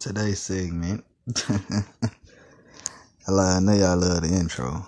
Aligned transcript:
today's 0.00 0.40
segment. 0.40 1.04
I 3.28 3.60
know 3.60 3.74
y'all 3.74 3.98
love 3.98 4.22
the 4.22 4.34
intro, 4.34 4.86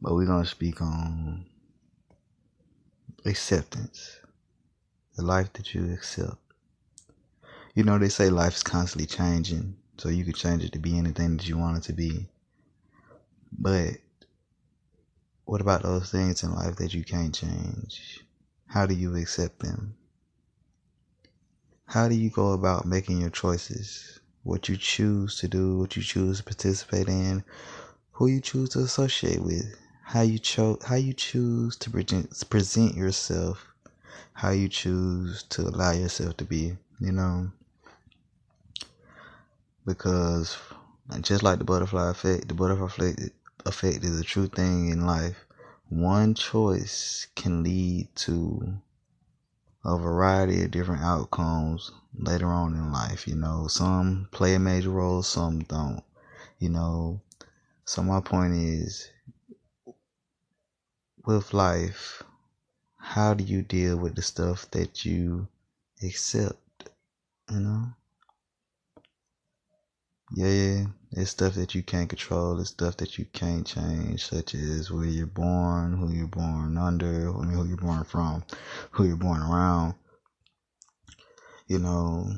but 0.00 0.14
we're 0.14 0.24
gonna 0.24 0.46
speak 0.46 0.80
on 0.80 1.46
acceptance, 3.26 4.20
the 5.16 5.22
life 5.22 5.52
that 5.54 5.74
you 5.74 5.92
accept. 5.92 6.36
You 7.74 7.82
know, 7.82 7.98
they 7.98 8.08
say 8.08 8.30
life's 8.30 8.62
constantly 8.62 9.06
changing, 9.06 9.76
so 9.98 10.08
you 10.08 10.24
can 10.24 10.34
change 10.34 10.62
it 10.62 10.72
to 10.72 10.78
be 10.78 10.96
anything 10.96 11.36
that 11.36 11.48
you 11.48 11.58
want 11.58 11.78
it 11.78 11.82
to 11.88 11.92
be. 11.92 12.28
But 13.58 13.96
what 15.44 15.60
about 15.60 15.82
those 15.82 16.08
things 16.08 16.44
in 16.44 16.54
life 16.54 16.76
that 16.76 16.94
you 16.94 17.02
can't 17.02 17.34
change? 17.34 18.24
How 18.68 18.86
do 18.86 18.94
you 18.94 19.16
accept 19.16 19.58
them? 19.58 19.96
How 21.86 22.06
do 22.06 22.14
you 22.14 22.30
go 22.30 22.52
about 22.52 22.86
making 22.86 23.20
your 23.20 23.30
choices? 23.30 24.19
What 24.42 24.68
you 24.68 24.76
choose 24.76 25.36
to 25.40 25.48
do, 25.48 25.78
what 25.78 25.96
you 25.96 26.02
choose 26.02 26.38
to 26.38 26.44
participate 26.44 27.08
in, 27.08 27.44
who 28.12 28.26
you 28.26 28.40
choose 28.40 28.70
to 28.70 28.80
associate 28.80 29.42
with, 29.42 29.76
how 30.02 30.22
you 30.22 30.38
cho- 30.38 30.78
how 30.84 30.96
you 30.96 31.12
choose 31.12 31.76
to 31.76 31.90
present, 31.90 32.48
present 32.48 32.94
yourself, 32.94 33.66
how 34.32 34.50
you 34.50 34.68
choose 34.68 35.42
to 35.50 35.62
allow 35.62 35.92
yourself 35.92 36.36
to 36.38 36.44
be, 36.44 36.76
you 37.00 37.12
know. 37.12 37.50
Because 39.84 40.56
just 41.20 41.42
like 41.42 41.58
the 41.58 41.64
butterfly 41.64 42.10
effect, 42.10 42.48
the 42.48 42.54
butterfly 42.54 42.86
effect, 42.88 43.34
effect 43.66 44.04
is 44.04 44.18
a 44.18 44.24
true 44.24 44.46
thing 44.48 44.88
in 44.88 45.06
life. 45.06 45.44
One 45.88 46.34
choice 46.34 47.26
can 47.34 47.62
lead 47.62 48.08
to 48.16 48.78
a 49.84 49.96
variety 49.96 50.62
of 50.62 50.70
different 50.70 51.02
outcomes 51.02 51.90
later 52.14 52.46
on 52.46 52.74
in 52.74 52.92
life. 52.92 53.26
You 53.26 53.36
know, 53.36 53.66
some 53.68 54.28
play 54.30 54.54
a 54.54 54.58
major 54.58 54.90
role, 54.90 55.22
some 55.22 55.60
don't. 55.60 56.02
You 56.58 56.68
know, 56.68 57.20
so 57.84 58.02
my 58.02 58.20
point 58.20 58.54
is 58.54 59.10
with 61.24 61.54
life, 61.54 62.22
how 62.98 63.34
do 63.34 63.44
you 63.44 63.62
deal 63.62 63.96
with 63.96 64.14
the 64.14 64.22
stuff 64.22 64.70
that 64.72 65.04
you 65.04 65.48
accept? 66.02 66.90
You 67.50 67.60
know? 67.60 67.86
Yeah, 70.32 70.86
it's 71.12 71.30
stuff 71.30 71.54
that 71.54 71.74
you 71.74 71.82
can't 71.82 72.08
control, 72.08 72.60
it's 72.60 72.70
stuff 72.70 72.96
that 72.98 73.18
you 73.18 73.26
can't 73.32 73.66
change, 73.66 74.26
such 74.26 74.54
as 74.54 74.90
where 74.90 75.04
you're 75.04 75.26
born, 75.26 75.96
who 75.96 76.12
you're 76.12 76.26
born 76.28 76.78
under, 76.78 77.30
I 77.36 77.40
mean, 77.40 77.50
who 77.50 77.66
you're 77.66 77.76
born 77.76 78.04
from, 78.04 78.44
who 78.92 79.04
you're 79.04 79.16
born 79.16 79.42
around 79.42 79.94
you 81.70 81.78
know, 81.78 82.28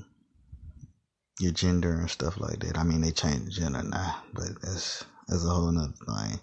your 1.41 1.53
gender 1.53 1.95
and 1.95 2.11
stuff 2.11 2.39
like 2.39 2.59
that. 2.59 2.77
I 2.77 2.83
mean, 2.83 3.01
they 3.01 3.13
change 3.13 3.47
the 3.47 3.51
gender 3.51 3.83
now, 3.83 4.23
but 4.35 4.61
that's 4.61 5.07
that's 5.27 5.47
a 5.47 5.49
whole 5.49 5.73
nother 5.73 5.95
thing. 6.05 6.39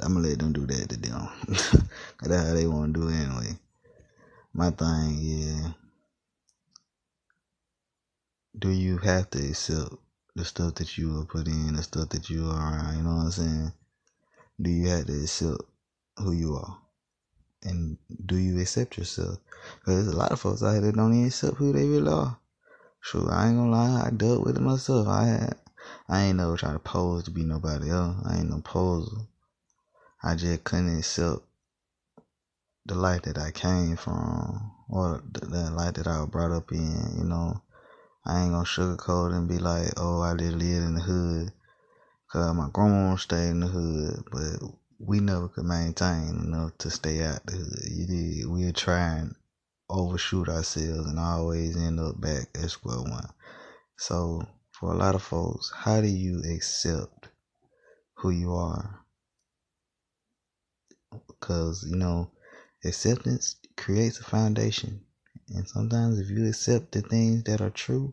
I'm 0.00 0.12
gonna 0.12 0.28
let 0.28 0.38
them 0.38 0.52
do 0.52 0.66
that 0.66 0.90
to 0.90 0.96
them. 0.98 1.26
that's 2.22 2.44
how 2.44 2.52
they 2.52 2.66
want 2.66 2.92
to 2.92 3.00
do 3.00 3.08
it 3.08 3.14
anyway. 3.14 3.58
My 4.52 4.70
thing 4.70 5.18
is, 5.22 5.66
do 8.58 8.68
you 8.68 8.98
have 8.98 9.30
to 9.30 9.48
accept 9.48 9.94
the 10.38 10.44
stuff 10.44 10.76
that 10.76 10.96
you 10.96 11.08
will 11.08 11.24
put 11.24 11.48
in, 11.48 11.74
the 11.74 11.82
stuff 11.82 12.10
that 12.10 12.30
you 12.30 12.48
are 12.48 12.72
around? 12.72 12.96
You 12.96 13.02
know 13.02 13.16
what 13.16 13.24
I'm 13.24 13.30
saying? 13.32 13.72
Do 14.62 14.70
you 14.70 14.88
have 14.88 15.06
to 15.06 15.22
accept 15.22 15.62
who 16.16 16.32
you 16.32 16.54
are? 16.54 16.78
And 17.64 17.98
do 18.24 18.36
you 18.36 18.60
accept 18.60 18.96
yourself? 18.98 19.38
Because 19.80 20.04
there's 20.04 20.14
a 20.14 20.16
lot 20.16 20.30
of 20.30 20.40
folks 20.40 20.62
out 20.62 20.72
here 20.72 20.82
that 20.82 20.94
don't 20.94 21.12
even 21.12 21.26
accept 21.26 21.56
who 21.56 21.72
they 21.72 21.84
really 21.84 22.12
are. 22.12 22.38
Sure, 23.00 23.30
I 23.30 23.48
ain't 23.48 23.56
gonna 23.56 23.70
lie, 23.70 24.06
I 24.06 24.10
dealt 24.10 24.44
with 24.44 24.56
it 24.56 24.60
myself. 24.60 25.08
I 25.08 25.26
had, 25.26 25.56
I 26.08 26.22
ain't 26.22 26.36
never 26.36 26.56
try 26.56 26.72
to 26.72 26.78
pose 26.78 27.24
to 27.24 27.30
be 27.32 27.42
nobody 27.42 27.90
else. 27.90 28.16
I 28.24 28.38
ain't 28.38 28.50
no 28.50 28.60
poser. 28.60 29.22
I 30.22 30.36
just 30.36 30.62
couldn't 30.62 30.98
accept 30.98 31.42
the 32.86 32.94
life 32.94 33.22
that 33.22 33.38
I 33.38 33.50
came 33.50 33.96
from 33.96 34.72
or 34.88 35.22
the, 35.32 35.46
the 35.46 35.70
life 35.70 35.94
that 35.94 36.06
I 36.06 36.20
was 36.20 36.30
brought 36.30 36.52
up 36.52 36.70
in. 36.70 37.18
You 37.18 37.24
know, 37.24 37.60
I 38.28 38.42
ain't 38.42 38.52
gonna 38.52 38.64
sugarcoat 38.64 39.34
and 39.34 39.48
be 39.48 39.58
like, 39.58 39.94
oh, 39.96 40.20
I 40.20 40.34
just 40.34 40.54
lived 40.54 40.62
in 40.86 40.94
the 40.96 41.00
hood. 41.00 41.52
Cause 42.30 42.54
my 42.54 42.68
grandma 42.70 43.16
stayed 43.16 43.48
in 43.48 43.60
the 43.60 43.68
hood, 43.68 44.22
but 44.30 44.70
we 44.98 45.20
never 45.20 45.48
could 45.48 45.64
maintain 45.64 46.28
enough 46.44 46.76
to 46.78 46.90
stay 46.90 47.22
out 47.22 47.46
the 47.46 47.52
hood. 47.52 48.50
We 48.52 48.66
were 48.66 48.72
trying 48.72 49.34
overshoot 49.88 50.50
ourselves 50.50 51.08
and 51.08 51.18
always 51.18 51.74
end 51.76 51.98
up 52.00 52.20
back 52.20 52.48
at 52.54 52.70
square 52.70 53.00
one. 53.00 53.30
So 53.96 54.42
for 54.72 54.92
a 54.92 54.96
lot 54.96 55.14
of 55.14 55.22
folks, 55.22 55.72
how 55.74 56.02
do 56.02 56.08
you 56.08 56.42
accept 56.54 57.30
who 58.16 58.28
you 58.28 58.52
are? 58.52 59.00
Because 61.26 61.86
you 61.88 61.96
know, 61.96 62.30
acceptance 62.84 63.56
creates 63.78 64.20
a 64.20 64.24
foundation. 64.24 65.00
And 65.48 65.66
sometimes 65.66 66.18
if 66.20 66.28
you 66.28 66.46
accept 66.46 66.92
the 66.92 67.00
things 67.00 67.44
that 67.44 67.62
are 67.62 67.70
true, 67.70 68.12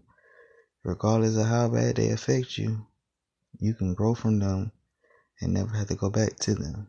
regardless 0.85 1.35
of 1.35 1.47
how 1.47 1.67
bad 1.67 1.95
they 1.95 2.11
affect 2.11 2.57
you, 2.57 2.85
you 3.59 3.73
can 3.73 3.93
grow 3.95 4.13
from 4.13 4.39
them 4.39 4.71
and 5.41 5.53
never 5.53 5.75
have 5.75 5.87
to 5.87 5.95
go 5.95 6.09
back 6.09 6.37
to 6.37 6.53
them. 6.53 6.87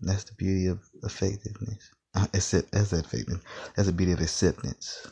That's 0.00 0.24
the 0.24 0.34
beauty 0.34 0.66
of 0.66 0.80
effectiveness. 1.04 1.90
Uh, 2.14 2.26
accept, 2.34 2.72
that's 2.72 2.92
effective. 2.92 3.40
That's 3.74 3.86
the 3.86 3.92
beauty 3.92 4.12
of 4.12 4.20
acceptance. 4.20 5.06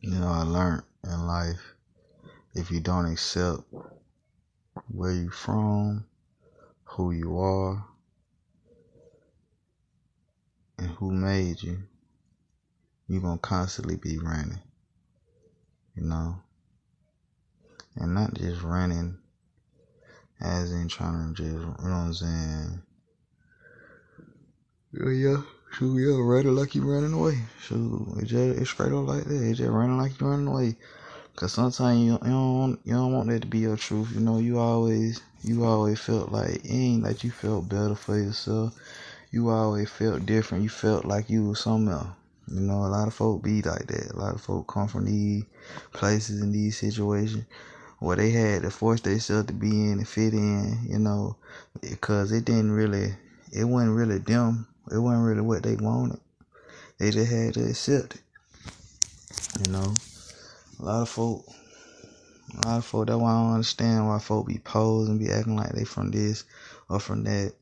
You 0.00 0.10
know, 0.18 0.28
I 0.28 0.42
learned 0.42 0.82
in 1.04 1.26
life 1.26 1.74
if 2.54 2.70
you 2.70 2.80
don't 2.80 3.06
accept 3.06 3.62
where 4.88 5.12
you're 5.12 5.30
from, 5.30 6.06
who 6.84 7.12
you 7.12 7.38
are, 7.38 7.84
and 10.78 10.88
who 10.90 11.10
made 11.10 11.62
you, 11.62 11.82
you're 13.08 13.22
gonna 13.22 13.38
constantly 13.38 13.96
be 13.96 14.18
running. 14.18 14.60
You 15.94 16.04
know? 16.04 16.36
And 17.96 18.14
not 18.14 18.34
just 18.34 18.62
running 18.62 19.18
as 20.40 20.72
in 20.72 20.88
trying 20.88 21.34
to 21.34 21.42
just, 21.42 21.54
you 21.54 21.60
know 21.60 21.74
what 21.78 21.90
I'm 21.90 22.14
saying? 22.14 22.82
Yeah, 24.92 25.10
yeah. 25.10 25.42
Shoot, 25.72 25.98
yeah, 25.98 26.16
running 26.18 26.54
like 26.54 26.74
you 26.74 26.90
running 26.90 27.12
away. 27.12 27.38
Shoot, 27.60 28.06
it 28.18 28.26
just 28.26 28.60
it's 28.60 28.70
straight 28.70 28.92
up 28.92 29.06
like 29.06 29.24
that. 29.24 29.48
It's 29.50 29.58
just 29.58 29.70
running 29.70 29.98
like 29.98 30.20
you 30.20 30.26
running 30.26 30.46
away. 30.46 30.76
Cause 31.34 31.52
sometimes 31.52 32.00
you, 32.00 32.12
you 32.12 32.18
don't 32.18 32.58
want, 32.58 32.80
you 32.84 32.94
don't 32.94 33.12
want 33.12 33.28
that 33.28 33.42
to 33.42 33.46
be 33.46 33.58
your 33.58 33.76
truth. 33.76 34.10
You 34.14 34.20
know, 34.20 34.38
you 34.38 34.58
always 34.58 35.20
you 35.42 35.64
always 35.64 36.00
felt 36.00 36.32
like 36.32 36.64
it 36.64 36.70
ain't 36.70 37.02
like 37.02 37.24
you 37.24 37.30
felt 37.30 37.68
better 37.68 37.94
for 37.94 38.16
yourself. 38.16 38.74
You 39.30 39.50
always 39.50 39.90
felt 39.90 40.24
different. 40.24 40.64
You 40.64 40.70
felt 40.70 41.04
like 41.04 41.28
you 41.28 41.48
was 41.48 41.60
something 41.60 41.92
else. 41.92 42.08
You 42.48 42.60
know, 42.60 42.84
a 42.84 42.86
lot 42.86 43.08
of 43.08 43.14
folk 43.14 43.42
be 43.42 43.60
like 43.62 43.86
that. 43.88 44.12
A 44.12 44.16
lot 44.16 44.34
of 44.34 44.40
folk 44.40 44.68
come 44.68 44.86
from 44.86 45.06
these 45.06 45.44
places 45.92 46.40
in 46.40 46.52
these 46.52 46.78
situations 46.78 47.44
where 47.98 48.16
they 48.16 48.30
had 48.30 48.62
to 48.62 48.70
force 48.70 49.00
themselves 49.00 49.46
to 49.46 49.52
be 49.52 49.68
in 49.68 49.98
and 49.98 50.08
fit 50.08 50.32
in, 50.32 50.86
you 50.88 50.98
know, 50.98 51.36
because 51.80 52.30
it 52.30 52.44
didn't 52.44 52.70
really, 52.70 53.14
it 53.52 53.64
wasn't 53.64 53.96
really 53.96 54.18
them. 54.18 54.68
It 54.92 54.98
wasn't 54.98 55.24
really 55.24 55.40
what 55.40 55.62
they 55.62 55.74
wanted. 55.76 56.20
They 56.98 57.10
just 57.10 57.32
had 57.32 57.54
to 57.54 57.68
accept 57.68 58.14
it. 58.14 58.22
You 59.66 59.72
know, 59.72 59.94
a 60.80 60.84
lot 60.84 61.02
of 61.02 61.08
folk, 61.08 61.44
a 62.62 62.68
lot 62.68 62.78
of 62.78 62.84
folk, 62.84 63.06
that's 63.06 63.18
why 63.18 63.32
I 63.32 63.42
don't 63.42 63.54
understand 63.54 64.06
why 64.06 64.18
folk 64.18 64.46
be 64.46 64.58
posing, 64.58 65.12
and 65.12 65.20
be 65.20 65.32
acting 65.32 65.56
like 65.56 65.72
they 65.72 65.84
from 65.84 66.10
this 66.10 66.44
or 66.88 67.00
from 67.00 67.24
that 67.24 67.54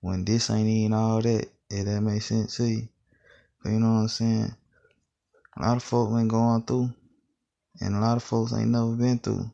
when 0.00 0.24
this 0.24 0.50
ain't 0.50 0.68
even 0.68 0.92
all 0.92 1.22
that. 1.22 1.48
If 1.70 1.84
that 1.84 2.00
makes 2.00 2.26
sense 2.26 2.56
to 2.56 2.64
you. 2.64 2.88
You 3.68 3.80
know 3.80 3.94
what 3.94 4.00
I'm 4.00 4.08
saying? 4.08 4.54
A 5.56 5.62
lot 5.62 5.76
of 5.76 5.82
folks 5.82 6.12
been 6.12 6.28
going 6.28 6.62
through, 6.62 6.92
and 7.80 7.96
a 7.96 8.00
lot 8.00 8.16
of 8.16 8.22
folks 8.22 8.52
ain't 8.52 8.70
never 8.70 8.92
been 8.92 9.18
through. 9.18 9.50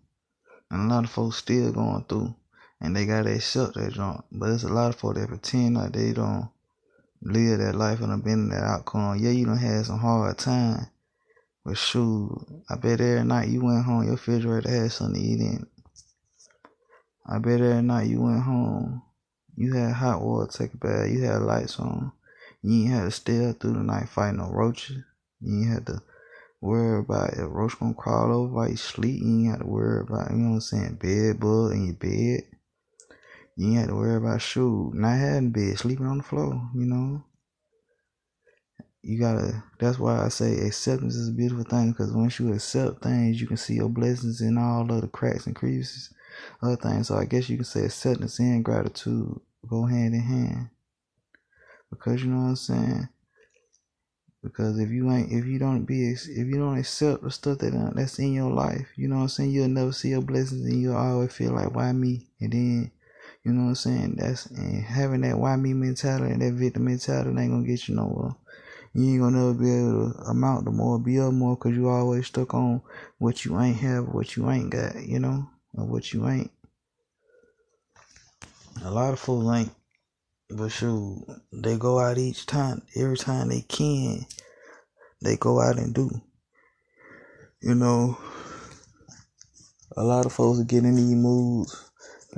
And 0.71 0.91
a 0.91 0.95
lot 0.95 1.05
of 1.05 1.11
folks 1.11 1.37
still 1.37 1.73
going 1.73 2.05
through. 2.05 2.35
And 2.81 2.95
they 2.95 3.07
gotta 3.07 3.35
accept 3.35 3.75
that 3.75 3.93
junk. 3.93 4.25
But 4.31 4.51
it's 4.51 4.65
a 4.65 4.69
lot 4.69 4.89
of 4.89 4.97
folks 4.97 5.19
that 5.19 5.29
pretend 5.29 5.77
like 5.77 5.93
they 5.93 6.13
don't 6.13 6.49
live 7.23 7.59
that 7.59 7.75
life 7.75 8.01
and 8.01 8.11
have 8.11 8.25
been 8.25 8.49
that 8.51 8.63
outcome. 8.63 9.19
Yeah, 9.19 9.31
you 9.31 9.47
done 9.47 9.57
had 9.57 9.87
some 9.87 9.99
hard 9.99 10.37
time. 10.39 10.87
But 11.65 11.79
shoot, 11.79 12.47
I 12.69 12.77
bet 12.77 13.01
every 13.01 13.25
night 13.25 13.49
you 13.49 13.65
went 13.65 13.85
home, 13.85 14.03
your 14.03 14.13
refrigerator 14.13 14.69
had 14.69 14.93
something 14.93 15.23
to 15.23 15.27
eat 15.27 15.41
in. 15.41 15.67
I 17.27 17.39
bet 17.39 17.63
every 17.63 17.81
night 17.81 18.09
you 18.09 18.21
went 18.21 18.43
home, 18.43 19.03
you 19.57 19.73
had 19.73 19.93
hot 19.93 20.21
water, 20.21 20.51
take 20.53 20.75
a 20.75 20.77
bath, 20.77 21.09
you 21.09 21.23
had 21.23 21.41
lights 21.41 21.81
on. 21.81 22.13
You 22.65 22.85
ain't 22.85 22.95
had 22.95 23.05
to 23.05 23.11
stay 23.11 23.45
up 23.47 23.61
through 23.61 23.75
the 23.75 23.81
night 23.81 24.09
fighting 24.09 24.39
no 24.39 24.51
roaches. 24.51 24.97
You 25.43 25.59
ain't 25.61 25.75
had 25.75 25.87
to 25.87 26.03
worry 26.63 27.01
about 27.01 27.35
if 27.35 27.41
roach 27.41 27.79
gonna 27.79 27.93
crawl 27.93 28.33
over 28.33 28.55
while 28.55 28.71
you 28.71 28.77
sleep. 28.77 29.21
You 29.21 29.41
ain't 29.41 29.51
have 29.51 29.61
to 29.61 29.67
worry 29.67 30.01
about, 30.01 30.31
you 30.31 30.39
know 30.39 30.49
what 30.49 30.55
I'm 30.55 30.61
saying, 30.63 30.95
bed 30.95 31.41
bug 31.41 31.73
in 31.73 31.85
your 31.85 31.95
bed. 31.95 32.49
You 33.57 33.69
ain't 33.69 33.79
have 33.81 33.89
to 33.89 33.95
worry 33.97 34.17
about 34.17 34.41
shoot, 34.41 34.93
not 34.95 35.19
having 35.19 35.51
bed, 35.51 35.79
sleeping 35.79 36.07
on 36.07 36.19
the 36.19 36.25
floor, 36.25 36.71
you 36.75 36.87
know. 36.87 37.23
you 39.03 39.21
gotta. 39.21 39.63
That's 39.79 39.99
why 39.99 40.25
I 40.25 40.29
say 40.29 40.59
acceptance 40.61 41.17
is 41.17 41.29
a 41.29 41.33
beautiful 41.33 41.65
thing 41.65 41.93
because 41.93 42.13
once 42.13 42.41
you 42.41 42.55
accept 42.55 43.03
things, 43.03 43.41
you 43.41 43.47
can 43.47 43.59
see 43.59 43.75
your 43.75 43.91
blessings 43.91 44.41
in 44.41 44.57
all 44.57 44.91
of 44.91 45.03
the 45.03 45.09
cracks 45.09 45.47
and 45.47 45.55
creases, 45.55 46.15
other 46.63 46.77
things. 46.77 47.09
So 47.09 47.17
I 47.17 47.27
guess 47.27 47.51
you 47.51 47.57
can 47.57 47.67
say 47.67 47.85
acceptance 47.85 48.39
and 48.39 48.65
gratitude 48.65 49.39
go 49.69 49.85
hand 49.85 50.15
in 50.15 50.23
hand 50.23 50.71
because 51.95 52.23
you 52.23 52.31
know 52.31 52.43
what 52.43 52.49
I'm 52.49 52.57
saying. 52.57 53.09
Because 54.43 54.79
if 54.79 54.91
you 54.91 55.11
ain't, 55.11 55.33
if 55.33 55.47
you 55.47 55.59
don't 55.59 55.85
be, 55.85 56.11
if 56.11 56.29
you 56.29 56.59
don't 56.59 56.77
accept 56.77 57.23
the 57.23 57.31
stuff 57.31 57.59
that 57.59 57.73
uh, 57.73 57.91
that's 57.95 58.19
in 58.19 58.35
your 58.35 58.53
life, 58.53 58.87
you 58.95 59.09
know 59.09 59.17
what 59.17 59.23
I'm 59.23 59.29
saying, 59.29 59.53
you'll 59.53 59.69
never 59.69 59.93
see 59.93 60.11
your 60.11 60.21
blessings, 60.21 60.67
and 60.67 60.83
you'll 60.83 60.97
always 60.97 61.33
feel 61.33 61.53
like, 61.53 61.75
why 61.75 61.91
me? 61.93 62.29
And 62.41 62.53
then, 62.53 62.93
you 63.43 63.53
know 63.53 63.63
what 63.63 63.69
I'm 63.69 63.75
saying, 63.77 64.17
that's 64.19 64.47
and 64.47 64.85
having 64.85 65.23
that 65.23 65.39
why 65.39 65.57
me 65.57 65.73
mentality 65.73 66.31
and 66.31 66.43
that 66.43 66.53
victim 66.53 66.85
mentality 66.85 67.31
ain't 67.31 67.53
gonna 67.53 67.67
get 67.67 67.89
you 67.89 67.95
nowhere. 67.95 68.35
You 68.93 69.05
ain't 69.05 69.21
gonna 69.23 69.39
never 69.39 69.55
be 69.55 69.73
able 69.73 70.13
to 70.13 70.19
amount 70.29 70.67
to 70.67 70.73
more, 70.73 70.99
be 70.99 71.19
up 71.19 71.33
more, 71.33 71.57
cause 71.57 71.73
you 71.73 71.89
always 71.89 72.27
stuck 72.27 72.53
on 72.53 72.83
what 73.19 73.47
you 73.47 73.59
ain't 73.59 73.79
have, 73.79 74.09
what 74.09 74.37
you 74.37 74.51
ain't 74.51 74.69
got, 74.69 75.03
you 75.03 75.21
know, 75.21 75.49
or 75.73 75.87
what 75.87 76.13
you 76.13 76.29
ain't. 76.29 76.51
A 78.85 78.91
lot 78.91 79.15
of 79.15 79.21
folks 79.21 79.57
ain't 79.57 79.71
but 80.57 80.69
shoot, 80.71 81.27
they 81.53 81.77
go 81.77 81.99
out 81.99 82.17
each 82.17 82.47
time, 82.47 82.83
every 82.95 83.17
time 83.17 83.49
they 83.49 83.63
can, 83.63 84.25
they 85.21 85.37
go 85.37 85.61
out 85.61 85.79
and 85.79 85.93
do. 85.93 86.11
You 87.61 87.75
know, 87.75 88.17
a 89.97 90.05
lot 90.05 90.27
of 90.27 90.33
folks 90.33 90.61
get 90.61 90.85
in 90.85 90.95
these 90.95 91.15
moods. 91.15 91.91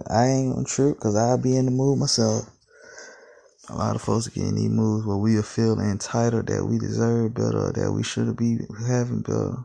I 0.09 0.27
ain't 0.27 0.55
gonna 0.55 0.65
trip 0.65 0.97
because 0.97 1.15
I'll 1.15 1.37
be 1.37 1.57
in 1.57 1.67
the 1.67 1.71
mood 1.71 1.99
myself. 1.99 2.49
A 3.69 3.75
lot 3.75 3.97
of 3.97 4.03
folks 4.03 4.29
get 4.29 4.45
in 4.45 4.55
these 4.55 4.71
moods 4.71 5.05
where 5.05 5.17
we 5.17 5.41
feel 5.43 5.79
entitled 5.81 6.47
that 6.47 6.65
we 6.65 6.79
deserve 6.79 7.35
better, 7.35 7.73
that 7.73 7.93
we 7.93 8.03
should 8.03 8.35
be 8.37 8.59
having 8.87 9.23
better. 9.23 9.57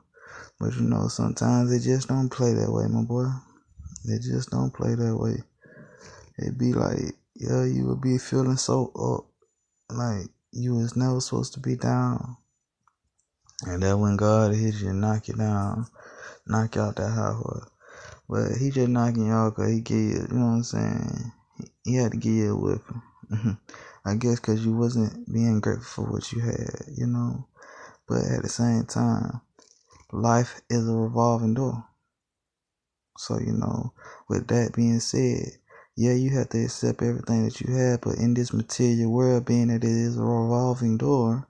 But 0.59 0.75
you 0.75 0.81
know, 0.81 1.07
sometimes 1.07 1.69
they 1.69 1.79
just 1.79 2.07
don't 2.07 2.29
play 2.29 2.53
that 2.53 2.71
way, 2.71 2.87
my 2.87 3.03
boy. 3.03 3.27
They 4.05 4.17
just 4.17 4.49
don't 4.49 4.73
play 4.73 4.95
that 4.95 5.15
way. 5.15 5.37
It 6.37 6.57
be 6.57 6.73
like 6.73 7.15
yeah, 7.41 7.65
you 7.65 7.87
would 7.87 8.01
be 8.01 8.19
feeling 8.19 8.55
so 8.55 8.91
up, 8.93 9.95
like 9.95 10.27
you 10.51 10.75
was 10.75 10.95
never 10.95 11.19
supposed 11.19 11.53
to 11.55 11.59
be 11.59 11.75
down. 11.75 12.37
And 13.63 13.81
that 13.81 13.97
when 13.97 14.15
God 14.15 14.53
hit 14.53 14.75
you 14.75 14.93
knock 14.93 15.27
you 15.27 15.33
down, 15.33 15.87
knock 16.45 16.75
you 16.75 16.81
out 16.81 16.97
that 16.97 17.09
high 17.09 17.33
horse. 17.33 17.67
But 18.29 18.57
he 18.59 18.69
just 18.69 18.89
knocking 18.89 19.25
you 19.25 19.33
out 19.33 19.55
because 19.55 19.71
he 19.71 19.81
give 19.81 19.97
you, 19.97 20.27
you 20.29 20.37
know 20.37 20.45
what 20.45 20.51
I'm 20.51 20.63
saying? 20.63 21.31
He, 21.83 21.95
had 21.95 22.11
to 22.11 22.17
give 22.17 22.31
you 22.31 22.81
a. 23.31 23.57
I 24.05 24.15
guess 24.15 24.39
because 24.39 24.63
you 24.63 24.75
wasn't 24.75 25.31
being 25.31 25.61
grateful 25.61 26.05
for 26.05 26.11
what 26.11 26.31
you 26.31 26.41
had, 26.41 26.81
you 26.95 27.07
know? 27.07 27.47
But 28.07 28.23
at 28.23 28.43
the 28.43 28.49
same 28.49 28.85
time, 28.85 29.41
life 30.11 30.61
is 30.69 30.87
a 30.87 30.93
revolving 30.93 31.55
door. 31.55 31.85
So, 33.17 33.39
you 33.39 33.53
know, 33.53 33.93
with 34.29 34.47
that 34.47 34.73
being 34.75 34.99
said, 34.99 35.57
yeah, 36.01 36.13
you 36.13 36.31
have 36.31 36.49
to 36.49 36.63
accept 36.63 37.03
everything 37.03 37.45
that 37.45 37.61
you 37.61 37.75
have, 37.75 38.01
but 38.01 38.15
in 38.15 38.33
this 38.33 38.51
material 38.51 39.11
world, 39.11 39.45
being 39.45 39.67
that 39.67 39.83
it 39.83 39.91
is 39.91 40.17
a 40.17 40.23
revolving 40.23 40.97
door, 40.97 41.47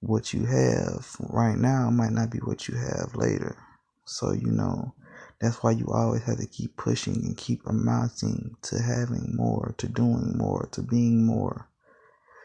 what 0.00 0.32
you 0.32 0.46
have 0.46 1.14
right 1.20 1.58
now 1.58 1.90
might 1.90 2.12
not 2.12 2.30
be 2.30 2.38
what 2.38 2.66
you 2.66 2.74
have 2.76 3.14
later. 3.14 3.58
So, 4.06 4.32
you 4.32 4.50
know, 4.50 4.94
that's 5.38 5.62
why 5.62 5.72
you 5.72 5.86
always 5.92 6.22
have 6.22 6.38
to 6.38 6.46
keep 6.46 6.78
pushing 6.78 7.16
and 7.16 7.36
keep 7.36 7.60
amounting 7.66 8.56
to 8.62 8.80
having 8.80 9.36
more, 9.36 9.74
to 9.76 9.86
doing 9.86 10.32
more, 10.38 10.66
to 10.72 10.80
being 10.80 11.26
more. 11.26 11.68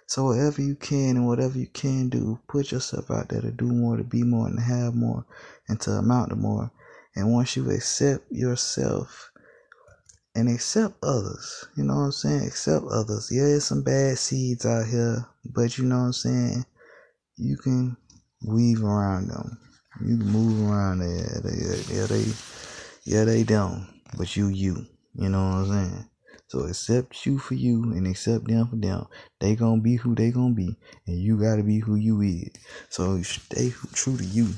So, 0.07 0.25
whatever 0.25 0.61
you 0.61 0.75
can 0.75 1.15
and 1.15 1.25
whatever 1.25 1.57
you 1.57 1.67
can 1.67 2.09
do, 2.09 2.39
put 2.49 2.73
yourself 2.73 3.09
out 3.09 3.29
there 3.29 3.39
to 3.39 3.51
do 3.51 3.67
more, 3.67 3.95
to 3.95 4.03
be 4.03 4.23
more, 4.23 4.47
and 4.47 4.57
to 4.57 4.63
have 4.63 4.93
more, 4.93 5.25
and 5.69 5.79
to 5.81 5.91
amount 5.91 6.31
to 6.31 6.35
more. 6.35 6.69
And 7.15 7.31
once 7.31 7.55
you 7.55 7.71
accept 7.71 8.29
yourself, 8.29 9.31
and 10.35 10.49
accept 10.49 10.95
others. 11.03 11.65
You 11.75 11.83
know 11.83 11.95
what 11.95 12.01
I'm 12.01 12.11
saying? 12.11 12.47
Accept 12.47 12.85
others. 12.91 13.29
Yeah, 13.31 13.43
there's 13.43 13.65
some 13.65 13.83
bad 13.83 14.17
seeds 14.17 14.65
out 14.65 14.87
here, 14.87 15.25
but 15.45 15.77
you 15.77 15.85
know 15.85 15.99
what 15.99 16.05
I'm 16.05 16.13
saying? 16.13 16.65
You 17.37 17.57
can 17.57 17.97
weave 18.45 18.83
around 18.83 19.29
them. 19.29 19.57
You 20.01 20.17
can 20.17 20.27
move 20.27 20.69
around 20.69 20.99
there. 20.99 21.41
They, 21.43 21.95
yeah, 21.95 22.05
they, 22.07 22.25
yeah, 23.03 23.23
they 23.25 23.43
don't. 23.43 23.87
But 24.17 24.35
you, 24.35 24.47
you. 24.47 24.85
You 25.15 25.29
know 25.29 25.43
what 25.43 25.55
I'm 25.55 25.67
saying? 25.67 26.09
So 26.47 26.59
accept 26.61 27.25
you 27.25 27.39
for 27.39 27.55
you 27.55 27.93
and 27.93 28.05
accept 28.07 28.47
them 28.47 28.67
for 28.67 28.75
them. 28.75 29.07
They 29.39 29.55
gonna 29.55 29.81
be 29.81 29.95
who 29.95 30.13
they 30.13 30.31
gonna 30.31 30.53
be, 30.53 30.77
and 31.07 31.17
you 31.17 31.39
gotta 31.39 31.63
be 31.63 31.79
who 31.79 31.95
you 31.95 32.21
is. 32.21 32.51
So 32.89 33.21
stay 33.23 33.73
true 33.91 34.17
to 34.17 34.23
you. 34.23 34.49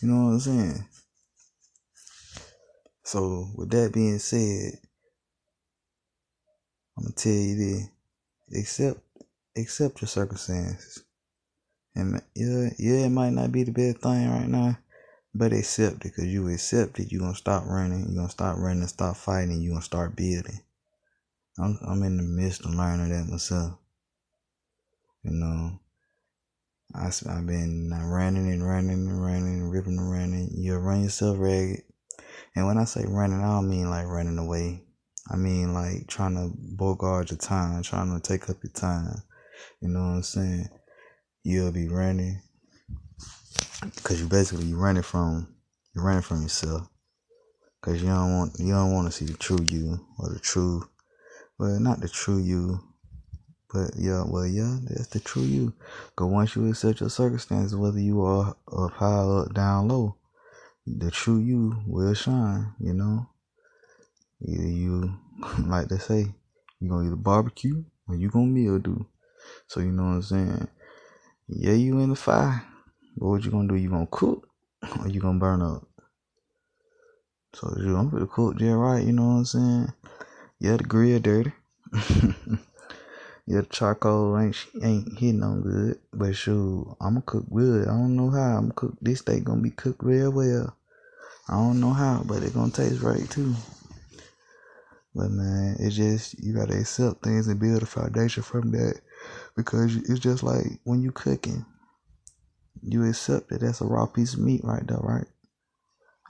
You 0.00 0.08
know 0.08 0.24
what 0.24 0.32
I'm 0.32 0.40
saying? 0.40 0.84
So 3.04 3.48
with 3.54 3.70
that 3.70 3.92
being 3.92 4.18
said, 4.18 4.78
I'm 7.02 7.08
gonna 7.08 7.16
tell 7.16 7.32
you 7.32 7.56
this: 7.56 8.60
accept, 8.60 9.00
accept 9.56 10.00
your 10.00 10.08
circumstances. 10.08 11.02
And 11.96 12.22
yeah, 12.36 12.70
yeah, 12.78 13.06
it 13.06 13.10
might 13.10 13.32
not 13.32 13.50
be 13.50 13.64
the 13.64 13.72
best 13.72 13.98
thing 13.98 14.30
right 14.30 14.46
now, 14.46 14.78
but 15.34 15.52
accept 15.52 15.96
it 15.96 16.02
because 16.14 16.26
you 16.26 16.48
accept 16.48 17.00
it. 17.00 17.10
You're 17.10 17.22
gonna 17.22 17.34
stop 17.34 17.64
running. 17.66 18.06
You're 18.06 18.14
gonna 18.14 18.28
stop 18.28 18.56
running, 18.56 18.86
stop 18.86 19.16
fighting. 19.16 19.60
You're 19.60 19.72
gonna 19.72 19.82
start 19.82 20.14
building. 20.14 20.60
I'm, 21.58 21.76
I'm 21.84 22.04
in 22.04 22.18
the 22.18 22.22
midst 22.22 22.64
of 22.64 22.72
learning 22.72 23.08
that 23.08 23.28
myself. 23.28 23.72
You 25.24 25.32
know, 25.32 25.80
I, 26.94 27.06
I've 27.06 27.46
been 27.48 27.90
running 27.90 28.48
and 28.52 28.64
running 28.64 29.08
and 29.08 29.20
running 29.20 29.54
and 29.54 29.72
ripping 29.72 29.98
and 29.98 30.08
running. 30.08 30.50
You 30.54 30.76
run 30.76 31.02
yourself 31.02 31.36
ragged. 31.40 31.82
And 32.54 32.64
when 32.68 32.78
I 32.78 32.84
say 32.84 33.04
running, 33.08 33.40
I 33.40 33.48
don't 33.48 33.68
mean 33.68 33.90
like 33.90 34.06
running 34.06 34.38
away. 34.38 34.84
I 35.30 35.36
mean, 35.36 35.72
like 35.72 36.08
trying 36.08 36.34
to 36.34 36.52
bogart 36.56 37.30
your 37.30 37.38
time, 37.38 37.82
trying 37.82 38.12
to 38.12 38.20
take 38.20 38.50
up 38.50 38.56
your 38.62 38.72
time. 38.72 39.22
You 39.80 39.88
know 39.88 40.00
what 40.00 40.16
I'm 40.16 40.22
saying? 40.22 40.68
You'll 41.44 41.72
be 41.72 41.88
running 41.88 42.40
because 43.96 44.20
you 44.20 44.28
basically 44.28 44.66
you 44.66 44.76
running 44.76 45.02
from 45.02 45.54
you're 45.94 46.04
running 46.04 46.22
from 46.22 46.42
yourself 46.42 46.88
because 47.80 48.00
you 48.02 48.08
don't 48.08 48.36
want 48.36 48.52
you 48.58 48.72
don't 48.72 48.92
want 48.92 49.06
to 49.06 49.12
see 49.12 49.24
the 49.24 49.36
true 49.38 49.64
you 49.70 49.98
or 50.18 50.30
the 50.30 50.38
true, 50.38 50.88
well, 51.58 51.78
not 51.80 52.00
the 52.00 52.08
true 52.08 52.38
you, 52.38 52.78
but 53.72 53.90
yeah, 53.96 54.24
well, 54.26 54.46
yeah, 54.46 54.78
that's 54.84 55.08
the 55.08 55.20
true 55.20 55.42
you. 55.42 55.72
Cause 56.16 56.30
once 56.30 56.56
you 56.56 56.68
accept 56.68 57.00
your 57.00 57.10
circumstances, 57.10 57.74
whether 57.74 57.98
you 57.98 58.22
are 58.22 58.56
up 58.72 58.92
high, 58.92 59.06
up, 59.06 59.54
down, 59.54 59.88
low, 59.88 60.16
the 60.86 61.10
true 61.10 61.38
you 61.38 61.82
will 61.86 62.14
shine. 62.14 62.72
You 62.80 62.94
know. 62.94 63.26
Either 64.44 64.68
you, 64.68 65.14
like 65.66 65.88
they 65.88 65.98
say, 65.98 66.34
you 66.80 66.88
gonna 66.88 67.06
either 67.06 67.16
barbecue 67.16 67.84
or 68.08 68.16
you 68.16 68.30
gonna 68.30 68.46
meal 68.46 68.78
do. 68.78 69.06
So 69.66 69.80
you 69.80 69.92
know 69.92 70.04
what 70.04 70.08
I'm 70.10 70.22
saying? 70.22 70.68
Yeah, 71.48 71.72
you 71.72 71.98
in 72.00 72.10
the 72.10 72.16
fire, 72.16 72.64
but 73.16 73.28
what 73.28 73.44
you 73.44 73.50
gonna 73.50 73.68
do? 73.68 73.76
You 73.76 73.90
gonna 73.90 74.06
cook 74.10 74.48
or 75.00 75.08
you 75.08 75.20
gonna 75.20 75.38
burn 75.38 75.62
up? 75.62 75.86
So 77.54 77.72
you 77.78 77.96
I'm 77.96 78.08
gonna 78.08 78.26
cook 78.26 78.58
there 78.58 78.78
right. 78.78 79.04
You 79.04 79.12
know 79.12 79.24
what 79.24 79.34
I'm 79.34 79.44
saying? 79.44 79.92
Yeah, 80.58 80.76
the 80.76 80.84
grill 80.84 81.20
dirty. 81.20 81.52
yeah, 83.46 83.60
the 83.60 83.66
charcoal 83.70 84.38
ain't 84.38 84.56
ain't 84.82 85.18
hitting 85.18 85.42
on 85.42 85.62
good, 85.62 85.98
but 86.12 86.34
sure, 86.34 86.96
I'ma 87.00 87.20
cook 87.20 87.44
good. 87.52 87.88
I 87.88 87.92
don't 87.92 88.16
know 88.16 88.30
how. 88.30 88.56
I'm 88.56 88.72
cook 88.72 88.94
this 89.02 89.20
steak 89.20 89.44
gonna 89.44 89.60
be 89.60 89.70
cooked 89.70 90.02
real 90.02 90.30
well. 90.30 90.76
I 91.48 91.54
don't 91.54 91.80
know 91.80 91.92
how, 91.92 92.22
but 92.24 92.42
it 92.42 92.54
gonna 92.54 92.70
taste 92.70 93.02
right 93.02 93.28
too. 93.28 93.54
But 95.14 95.30
man, 95.30 95.76
it's 95.78 95.96
just 95.96 96.42
you 96.42 96.54
gotta 96.54 96.78
accept 96.78 97.22
things 97.22 97.46
and 97.48 97.60
build 97.60 97.82
a 97.82 97.86
foundation 97.86 98.42
from 98.42 98.70
that 98.72 99.00
because 99.56 99.96
it's 99.96 100.20
just 100.20 100.42
like 100.42 100.64
when 100.84 101.02
you 101.02 101.12
cooking, 101.12 101.66
you 102.82 103.04
accept 103.04 103.50
that 103.50 103.60
that's 103.60 103.82
a 103.82 103.84
raw 103.84 104.06
piece 104.06 104.34
of 104.34 104.40
meat 104.40 104.62
right 104.64 104.86
there, 104.86 104.98
right? 104.98 105.26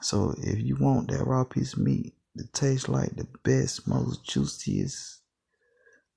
So 0.00 0.34
if 0.38 0.58
you 0.58 0.76
want 0.80 1.10
that 1.10 1.24
raw 1.24 1.44
piece 1.44 1.74
of 1.74 1.78
meat 1.78 2.14
to 2.36 2.44
taste 2.52 2.88
like 2.88 3.14
the 3.14 3.26
best, 3.44 3.86
most 3.86 4.24
juiciest, 4.24 5.20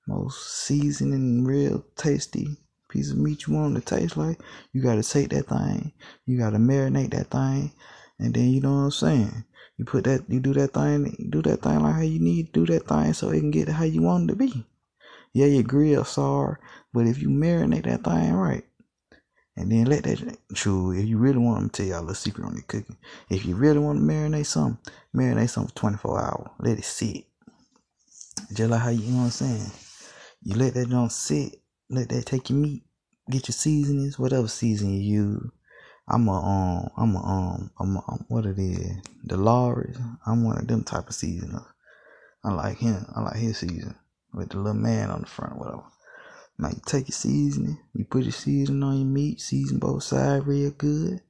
most 0.08 0.64
seasoning, 0.64 1.44
real 1.44 1.84
tasty 1.94 2.56
piece 2.90 3.12
of 3.12 3.18
meat 3.18 3.46
you 3.46 3.54
want 3.54 3.76
to 3.76 3.80
taste 3.80 4.16
like, 4.16 4.40
you 4.72 4.82
gotta 4.82 5.04
take 5.04 5.28
that 5.28 5.46
thing, 5.46 5.92
you 6.24 6.36
gotta 6.36 6.58
marinate 6.58 7.12
that 7.12 7.30
thing, 7.30 7.72
and 8.18 8.34
then 8.34 8.48
you 8.48 8.60
know 8.60 8.72
what 8.72 8.84
I'm 8.84 8.90
saying. 8.90 9.44
You 9.78 9.84
put 9.84 10.04
that, 10.04 10.24
you 10.28 10.40
do 10.40 10.54
that 10.54 10.72
thing, 10.72 11.28
do 11.30 11.42
that 11.42 11.62
thing 11.62 11.80
like 11.80 11.94
how 11.94 12.00
you 12.00 12.18
need 12.18 12.52
to 12.52 12.64
do 12.64 12.72
that 12.72 12.86
thing 12.88 13.12
so 13.12 13.30
it 13.30 13.40
can 13.40 13.50
get 13.50 13.68
how 13.68 13.84
you 13.84 14.02
want 14.02 14.30
it 14.30 14.32
to 14.32 14.36
be. 14.36 14.66
Yeah, 15.32 15.46
your 15.46 15.64
grill 15.64 16.04
sour, 16.04 16.60
but 16.94 17.06
if 17.06 17.20
you 17.20 17.28
marinate 17.28 17.84
that 17.84 18.04
thing 18.04 18.32
right, 18.32 18.64
and 19.56 19.70
then 19.70 19.84
let 19.86 20.04
that 20.04 20.38
true. 20.54 20.92
If 20.92 21.06
you 21.06 21.18
really 21.18 21.38
want 21.38 21.72
to 21.72 21.82
tell 21.82 21.90
y'all 21.90 22.10
a 22.10 22.14
secret 22.14 22.46
on 22.46 22.54
your 22.54 22.64
cooking, 22.64 22.96
if 23.30 23.44
you 23.44 23.54
really 23.54 23.78
want 23.78 23.98
to 23.98 24.04
marinate 24.04 24.46
something, 24.46 24.78
marinate 25.14 25.50
something 25.50 25.70
for 25.70 25.80
24 25.80 26.20
hours. 26.20 26.48
Let 26.60 26.78
it 26.78 26.84
sit. 26.84 27.24
Just 28.52 28.70
like 28.70 28.80
how 28.80 28.90
you, 28.90 29.00
you 29.00 29.12
know 29.12 29.18
what 29.18 29.24
I'm 29.24 29.30
saying. 29.30 29.70
You 30.42 30.56
let 30.56 30.74
that 30.74 30.90
don't 30.90 31.10
sit. 31.10 31.60
Let 31.90 32.08
that 32.10 32.26
take 32.26 32.50
your 32.50 32.58
meat. 32.58 32.84
get 33.30 33.48
your 33.48 33.54
seasonings, 33.54 34.18
whatever 34.18 34.48
season 34.48 34.92
you 34.92 35.00
use. 35.00 35.50
I'm 36.08 36.28
a 36.28 36.32
um, 36.32 36.90
I'm 36.96 37.16
a 37.16 37.18
um, 37.18 37.70
I'm 37.80 37.96
a, 37.96 38.04
um, 38.08 38.24
what 38.28 38.46
it 38.46 38.58
is, 38.58 39.02
the 39.24 39.36
Lawry's. 39.36 39.98
I'm 40.24 40.44
one 40.44 40.58
of 40.58 40.68
them 40.68 40.84
type 40.84 41.08
of 41.08 41.14
seasoners. 41.14 41.62
I 42.44 42.52
like 42.52 42.78
him. 42.78 43.04
I 43.14 43.22
like 43.22 43.36
his 43.36 43.58
season 43.58 43.96
with 44.32 44.50
the 44.50 44.58
little 44.58 44.80
man 44.80 45.10
on 45.10 45.22
the 45.22 45.26
front, 45.26 45.58
whatever. 45.58 45.82
Now 46.58 46.68
you 46.68 46.80
take 46.86 47.08
your 47.08 47.14
seasoning, 47.14 47.78
you 47.92 48.04
put 48.04 48.22
your 48.22 48.32
seasoning 48.32 48.82
on 48.82 48.96
your 48.98 49.06
meat, 49.06 49.40
season 49.40 49.78
both 49.78 50.04
sides 50.04 50.46
real 50.46 50.70
good, 50.70 51.20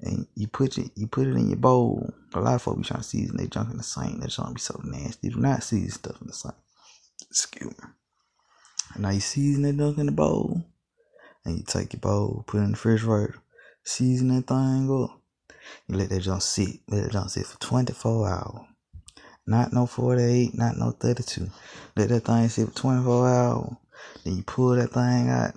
and 0.00 0.26
you 0.34 0.48
put 0.48 0.76
it, 0.76 0.90
you 0.96 1.06
put 1.06 1.28
it 1.28 1.36
in 1.36 1.48
your 1.48 1.56
bowl. 1.58 2.12
A 2.34 2.40
lot 2.40 2.56
of 2.56 2.62
folks 2.62 2.78
be 2.78 2.84
trying 2.84 3.00
to 3.00 3.08
season 3.08 3.36
they 3.36 3.46
junk 3.46 3.70
in 3.70 3.76
the 3.76 3.82
sink. 3.82 4.20
That 4.20 4.30
junk 4.30 4.56
be 4.56 4.60
so 4.60 4.80
nasty. 4.84 5.28
Do 5.30 5.36
not 5.36 5.62
season 5.62 5.90
stuff 5.90 6.20
in 6.20 6.26
the 6.26 6.32
sink. 6.32 6.54
Excuse 7.30 7.70
me. 7.70 7.88
Now 8.98 9.10
you 9.10 9.20
season 9.20 9.62
that 9.62 9.76
junk 9.76 9.98
in 9.98 10.06
the 10.06 10.12
bowl, 10.12 10.62
and 11.44 11.58
you 11.58 11.64
take 11.64 11.92
your 11.92 12.00
bowl, 12.00 12.44
put 12.46 12.58
it 12.58 12.64
in 12.64 12.66
the 12.66 12.72
refrigerator, 12.72 13.40
season 13.90 14.28
that 14.28 14.46
thing 14.46 14.90
up. 14.90 15.20
You 15.88 15.96
let 15.96 16.10
that 16.10 16.20
junk 16.20 16.42
sit. 16.42 16.80
Let 16.88 17.04
that 17.04 17.12
junk 17.12 17.30
sit 17.30 17.46
for 17.46 17.58
24 17.58 18.28
hours. 18.28 18.66
Not 19.46 19.72
no 19.72 19.86
48, 19.86 20.54
not 20.54 20.76
no 20.76 20.92
32. 20.92 21.48
Let 21.96 22.08
that 22.10 22.24
thing 22.24 22.48
sit 22.48 22.68
for 22.68 22.74
24 22.74 23.28
hours. 23.28 23.76
Then 24.24 24.36
you 24.36 24.42
pull 24.44 24.76
that 24.76 24.92
thing 24.92 25.28
out 25.28 25.54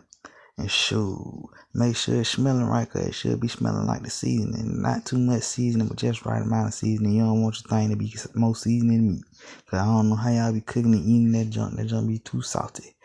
and 0.58 0.70
shoot. 0.70 1.50
Make 1.75 1.96
sure 1.96 2.20
it's 2.20 2.30
smelling 2.30 2.66
right, 2.66 2.90
cause 2.90 3.08
it 3.08 3.13
should 3.13 3.40
be 3.40 3.48
smelling 3.48 3.88
like 3.88 4.04
the 4.04 4.10
seasoning. 4.10 4.82
Not 4.82 5.06
too 5.06 5.18
much 5.18 5.44
seasoning, 5.44 5.88
but 5.88 5.98
just 5.98 6.25
right 6.25 6.42
amount 6.42 6.68
of 6.68 6.74
seasoning. 6.74 7.13
You 7.13 7.24
don't 7.24 7.42
want 7.42 7.62
your 7.62 7.70
thing 7.70 7.90
to 7.90 7.96
be 7.96 8.13
more 8.36 8.56
seasoning 8.56 8.98
than 8.98 9.12
meat. 9.13 9.24
Cause 9.68 9.80
I 9.80 9.86
don't 9.86 10.10
know 10.10 10.16
how 10.16 10.30
y'all 10.30 10.54
be 10.54 10.62
cooking 10.62 10.94
and 10.94 11.06
eating 11.06 11.32
that 11.34 11.50
junk. 11.50 11.75
That 11.75 11.86
junk 11.86 12.08
be 12.08 12.20
too 12.20 12.42
salty. 12.42 12.96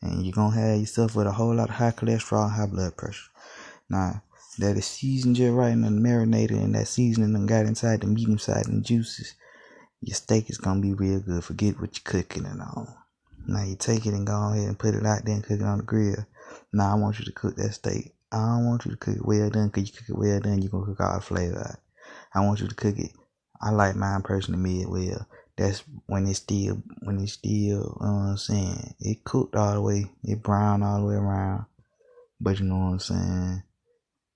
And 0.00 0.24
you're 0.24 0.34
gonna 0.34 0.54
have 0.54 0.78
yourself 0.78 1.16
with 1.16 1.26
a 1.26 1.32
whole 1.32 1.54
lot 1.54 1.70
of 1.70 1.74
high 1.74 1.90
cholesterol, 1.90 2.44
and 2.44 2.52
high 2.52 2.66
blood 2.66 2.96
pressure. 2.96 3.30
Now, 3.88 4.22
that 4.58 4.76
is 4.76 4.86
seasoned 4.86 5.36
just 5.36 5.52
right 5.52 5.72
and 5.72 6.02
marinated 6.02 6.58
and 6.58 6.74
that 6.74 6.88
seasoning 6.88 7.34
and 7.34 7.48
got 7.48 7.66
inside 7.66 8.00
the 8.00 8.06
meat 8.06 8.28
inside 8.28 8.66
and 8.66 8.84
juices. 8.84 9.34
Your 10.00 10.14
steak 10.14 10.50
is 10.50 10.58
gonna 10.58 10.80
be 10.80 10.92
real 10.92 11.20
good. 11.20 11.44
Forget 11.44 11.80
what 11.80 11.96
you're 11.96 12.22
cooking 12.22 12.46
and 12.46 12.60
all. 12.60 12.96
Now 13.46 13.64
you 13.64 13.76
take 13.76 14.06
it 14.06 14.14
and 14.14 14.26
go 14.26 14.52
ahead 14.52 14.68
and 14.68 14.78
put 14.78 14.94
it 14.94 15.04
out 15.04 15.24
there 15.24 15.34
and 15.34 15.44
cook 15.44 15.60
it 15.60 15.64
on 15.64 15.78
the 15.78 15.84
grill. 15.84 16.26
Now 16.72 16.92
I 16.92 16.94
want 16.94 17.18
you 17.18 17.24
to 17.24 17.32
cook 17.32 17.56
that 17.56 17.74
steak. 17.74 18.14
I 18.32 18.38
don't 18.38 18.66
want 18.66 18.84
you 18.84 18.90
to 18.92 18.96
cook 18.96 19.16
it 19.16 19.24
well 19.24 19.50
done 19.50 19.68
because 19.68 19.88
you 19.88 19.94
cook 19.94 20.08
it 20.08 20.18
well 20.18 20.40
done, 20.40 20.62
you're 20.62 20.70
to 20.70 20.86
cook 20.86 21.00
all 21.00 21.16
the 21.16 21.20
flavor 21.20 21.60
out. 21.60 21.80
I 22.34 22.40
want 22.40 22.60
you 22.60 22.68
to 22.68 22.74
cook 22.74 22.98
it. 22.98 23.12
I 23.62 23.70
like 23.70 23.96
mine 23.96 24.22
personally 24.22 24.60
mid 24.60 24.88
well. 24.88 25.26
That's 25.56 25.84
when 26.06 26.26
it's 26.26 26.40
still, 26.40 26.82
when 27.02 27.20
it's 27.20 27.34
still, 27.34 27.50
you 27.50 27.74
know 27.76 27.92
what 28.00 28.30
I'm 28.30 28.36
saying? 28.36 28.94
It 29.00 29.24
cooked 29.24 29.54
all 29.54 29.74
the 29.74 29.80
way, 29.80 30.10
it 30.24 30.42
brown 30.42 30.82
all 30.82 31.00
the 31.00 31.06
way 31.06 31.14
around. 31.14 31.66
But 32.40 32.58
you 32.58 32.66
know 32.66 32.76
what 32.76 32.92
I'm 32.92 32.98
saying? 32.98 33.62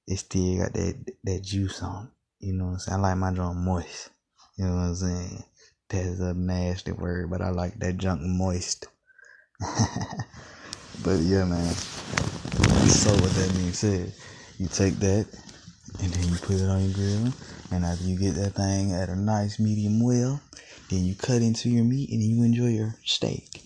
It 0.09 0.17
still 0.17 0.57
got 0.57 0.73
that, 0.73 0.97
that 1.25 1.43
juice 1.43 1.83
on 1.83 2.11
You 2.41 2.55
know 2.55 2.65
what 2.65 2.73
I'm 2.73 2.79
saying? 2.79 2.99
I 2.99 3.01
like 3.03 3.19
my 3.19 3.31
drum 3.31 3.63
moist. 3.63 4.09
You 4.57 4.65
know 4.65 4.77
what 4.77 4.81
I'm 4.81 4.95
saying? 4.95 5.45
That's 5.91 6.21
a 6.21 6.33
nasty 6.33 6.93
word, 6.93 7.29
but 7.29 7.43
I 7.43 7.51
like 7.51 7.79
that 7.81 7.99
junk 7.99 8.23
moist. 8.23 8.87
but 9.61 11.19
yeah, 11.21 11.45
man. 11.45 11.75
So 12.89 13.11
what 13.11 13.33
that 13.33 13.53
being 13.55 13.75
said, 13.75 14.15
you 14.57 14.69
take 14.69 14.95
that 15.01 15.27
and 16.01 16.11
then 16.11 16.33
you 16.33 16.39
put 16.39 16.57
it 16.57 16.71
on 16.71 16.85
your 16.85 16.95
grill. 16.95 17.33
And 17.71 17.85
after 17.85 18.05
you 18.05 18.19
get 18.19 18.35
that 18.37 18.55
thing 18.55 18.93
at 18.93 19.11
a 19.11 19.15
nice 19.15 19.59
medium 19.59 20.03
well, 20.03 20.41
then 20.89 21.05
you 21.05 21.17
cut 21.17 21.43
into 21.43 21.69
your 21.69 21.85
meat 21.85 22.09
and 22.09 22.23
you 22.23 22.43
enjoy 22.45 22.69
your 22.69 22.95
steak. 23.05 23.61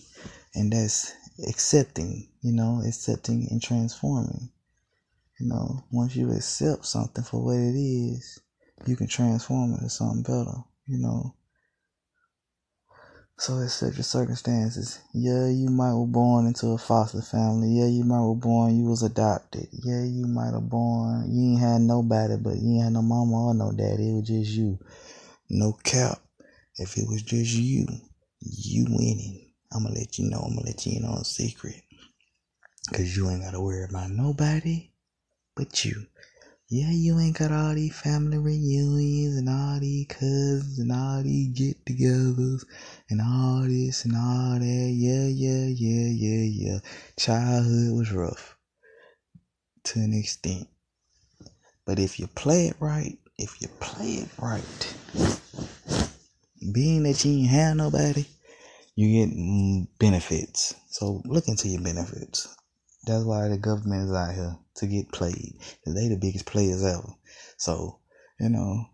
And 0.55 0.73
that's 0.73 1.13
accepting, 1.47 2.27
you 2.41 2.51
know, 2.51 2.81
accepting 2.85 3.47
and 3.49 3.61
transforming. 3.61 4.49
You 5.43 5.49
know, 5.49 5.83
once 5.91 6.15
you 6.15 6.31
accept 6.31 6.85
something 6.85 7.21
for 7.21 7.43
what 7.43 7.57
it 7.57 7.75
is, 7.75 8.39
you 8.87 8.95
can 8.95 9.07
transform 9.09 9.73
it 9.73 9.81
to 9.81 9.89
something 9.89 10.23
better, 10.23 10.63
you 10.87 10.99
know. 10.99 11.35
So 13.37 13.59
it's 13.59 13.73
such 13.73 13.97
a 13.97 14.03
circumstances. 14.03 15.01
Yeah, 15.13 15.49
you 15.49 15.67
might 15.69 15.99
have 15.99 16.13
born 16.13 16.47
into 16.47 16.67
a 16.67 16.77
foster 16.77 17.21
family. 17.21 17.77
Yeah, 17.77 17.87
you 17.87 18.05
might 18.05 18.25
have 18.25 18.39
born 18.39 18.77
you 18.77 18.85
was 18.85 19.03
adopted. 19.03 19.67
Yeah, 19.73 20.05
you 20.05 20.27
might 20.27 20.53
have 20.53 20.69
born 20.69 21.25
you 21.29 21.51
ain't 21.51 21.59
had 21.59 21.81
nobody, 21.81 22.37
but 22.37 22.55
you 22.55 22.75
ain't 22.75 22.83
had 22.85 22.93
no 22.93 23.01
mama 23.01 23.47
or 23.47 23.53
no 23.53 23.73
daddy. 23.73 24.11
It 24.11 24.13
was 24.13 24.27
just 24.27 24.51
you. 24.51 24.79
No 25.49 25.73
cap. 25.83 26.21
If 26.77 26.95
it 26.95 27.05
was 27.05 27.21
just 27.21 27.51
you, 27.51 27.85
you 28.39 28.85
winning. 28.87 29.51
I'ma 29.75 29.89
let 29.89 30.17
you 30.17 30.29
know. 30.29 30.39
I'ma 30.39 30.61
let 30.63 30.85
you 30.85 30.99
in 30.99 31.03
on 31.05 31.17
a 31.17 31.25
secret. 31.25 31.81
Cause 32.93 33.17
you 33.17 33.29
ain't 33.29 33.43
gotta 33.43 33.59
worry 33.59 33.83
about 33.83 34.09
nobody 34.09 34.92
but 35.55 35.85
you. 35.85 36.07
Yeah, 36.69 36.91
you 36.91 37.19
ain't 37.19 37.37
got 37.37 37.51
all 37.51 37.75
these 37.75 37.95
family 37.99 38.39
reunions 38.39 39.37
and 39.37 39.49
all 39.49 39.79
these 39.79 40.07
cousins 40.09 40.79
and 40.79 40.91
all 40.91 41.23
these 41.23 41.49
get 41.49 41.85
togethers 41.85 42.65
and 43.09 43.21
all 43.21 43.61
this 43.61 44.05
and 44.05 44.15
all 44.15 44.59
that. 44.59 44.93
Yeah, 44.95 45.27
yeah, 45.27 45.67
yeah, 45.67 46.09
yeah, 46.09 46.73
yeah. 46.73 46.79
Childhood 47.19 47.97
was 47.97 48.11
rough 48.11 48.57
to 49.85 49.99
an 49.99 50.13
extent. 50.13 50.67
But 51.85 51.99
if 51.99 52.19
you 52.19 52.27
play 52.27 52.67
it 52.67 52.77
right, 52.79 53.17
if 53.37 53.61
you 53.61 53.69
play 53.79 54.25
it 54.25 54.29
right, 54.39 54.95
being 56.73 57.03
that 57.03 57.25
you 57.25 57.39
ain't 57.39 57.49
have 57.51 57.77
nobody, 57.77 58.25
you 58.95 59.25
get 59.27 59.35
mm, 59.37 59.87
benefits. 59.99 60.75
So 60.89 61.21
look 61.25 61.47
into 61.47 61.69
your 61.69 61.81
benefits. 61.81 62.55
That's 63.07 63.25
why 63.25 63.49
the 63.49 63.57
government 63.57 64.09
is 64.09 64.15
out 64.15 64.33
here 64.35 64.57
to 64.75 64.87
get 64.87 65.11
played. 65.11 65.57
They 65.85 66.07
the 66.07 66.17
biggest 66.19 66.45
players 66.45 66.83
ever. 66.83 67.13
So, 67.57 67.99
you 68.39 68.49
know, 68.49 68.85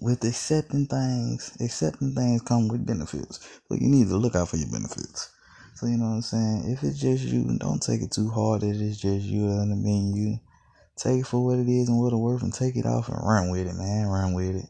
with 0.00 0.24
accepting 0.24 0.86
things, 0.86 1.56
accepting 1.60 2.14
things 2.14 2.42
come 2.42 2.68
with 2.68 2.86
benefits. 2.86 3.60
But 3.68 3.80
you 3.80 3.88
need 3.88 4.08
to 4.08 4.16
look 4.16 4.34
out 4.34 4.48
for 4.48 4.56
your 4.56 4.70
benefits. 4.70 5.30
So 5.74 5.86
you 5.86 5.98
know 5.98 6.06
what 6.06 6.14
I'm 6.14 6.22
saying? 6.22 6.70
If 6.70 6.82
it's 6.82 6.98
just 6.98 7.24
you, 7.24 7.56
don't 7.58 7.82
take 7.82 8.00
it 8.00 8.10
too 8.10 8.30
hard. 8.30 8.62
if 8.62 8.76
It 8.76 8.80
is 8.80 9.00
just 9.00 9.26
you 9.26 9.46
and 9.46 9.82
mean 9.82 10.14
you. 10.14 10.38
Take 10.96 11.20
it 11.20 11.26
for 11.26 11.44
what 11.44 11.58
it 11.58 11.68
is 11.68 11.88
and 11.88 11.98
what 12.00 12.14
it 12.14 12.16
worth 12.16 12.42
and 12.42 12.52
take 12.52 12.76
it 12.76 12.86
off 12.86 13.08
and 13.08 13.18
run 13.22 13.50
with 13.50 13.66
it, 13.66 13.74
man. 13.74 14.06
Run 14.06 14.32
with 14.32 14.56
it. 14.56 14.66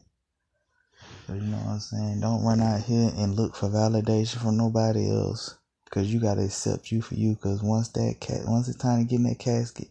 But 1.27 1.35
you 1.35 1.41
know 1.41 1.57
what 1.57 1.73
I'm 1.73 1.79
saying? 1.79 2.19
Don't 2.21 2.43
run 2.43 2.61
out 2.61 2.81
here 2.81 3.11
and 3.17 3.35
look 3.35 3.55
for 3.55 3.69
validation 3.69 4.41
from 4.41 4.57
nobody 4.57 5.09
else. 5.09 5.56
Cause 5.89 6.07
you 6.07 6.19
gotta 6.19 6.43
accept 6.43 6.91
you 6.91 7.01
for 7.01 7.15
you. 7.15 7.35
Cause 7.35 7.63
once 7.63 7.89
that 7.89 8.17
cat, 8.19 8.41
once 8.45 8.67
it's 8.67 8.77
time 8.77 8.99
to 8.99 9.09
get 9.09 9.17
in 9.17 9.23
that 9.23 9.39
casket, 9.39 9.87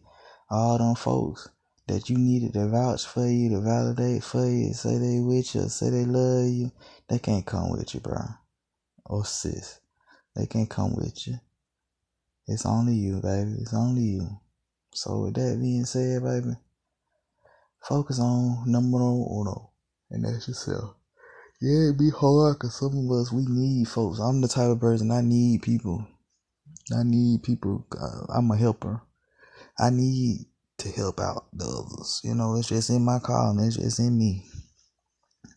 all 0.51 0.79
them 0.79 0.95
folks 0.95 1.49
that 1.87 2.11
you 2.11 2.19
needed 2.19 2.53
to 2.53 2.69
vouch 2.69 3.07
for 3.07 3.27
you, 3.27 3.51
to 3.51 3.61
validate 3.61 4.23
for 4.23 4.47
you, 4.47 4.73
say 4.73 4.99
they 4.99 5.21
with 5.21 5.55
you, 5.55 5.69
say 5.69 5.91
they 5.91 6.05
love 6.05 6.49
you, 6.49 6.71
they 7.09 7.19
can't 7.19 7.47
come 7.47 7.71
with 7.71 7.95
you, 7.95 8.01
bro. 8.01 8.19
Or 9.07 9.21
oh, 9.21 9.23
sis, 9.23 9.81
they 10.35 10.47
can't 10.47 10.69
come 10.69 10.95
with 10.97 11.27
you. 11.27 11.39
It's 12.49 12.67
only 12.67 12.95
you, 12.95 13.21
baby. 13.21 13.57
It's 13.61 13.75
only 13.75 14.03
you. 14.03 14.41
So 14.93 15.23
with 15.23 15.35
that 15.35 15.59
being 15.61 15.85
said, 15.85 16.23
baby, 16.23 16.57
focus 17.81 18.21
on 18.21 18.71
number 18.71 18.99
uno, 18.99 19.71
and 20.11 20.25
that's 20.25 20.49
yourself. 20.49 20.95
Yeah, 21.61 21.91
it 21.91 21.99
be 21.99 22.11
hard 22.11 22.57
because 22.57 22.79
some 22.79 22.93
of 22.93 23.11
us, 23.19 23.33
we 23.33 23.47
need 23.49 23.89
folks. 23.89 24.19
I'm 24.19 24.43
the 24.43 24.49
type 24.49 24.69
of 24.69 24.81
person, 24.81 25.11
I 25.11 25.23
need 25.23 25.63
people. 25.63 26.07
I 26.93 27.03
need 27.03 27.43
people. 27.43 27.87
Uh, 27.99 28.31
I'm 28.33 28.51
a 28.51 28.57
helper. 28.57 29.03
I 29.79 29.91
need 29.91 30.47
to 30.79 30.91
help 30.91 31.19
out 31.19 31.47
the 31.53 31.65
others. 31.65 32.21
You 32.23 32.35
know, 32.35 32.57
it's 32.57 32.69
just 32.69 32.91
in 32.91 33.05
my 33.05 33.19
calling. 33.19 33.65
It's 33.65 33.77
just 33.77 33.99
in 33.99 34.19
me. 34.19 34.45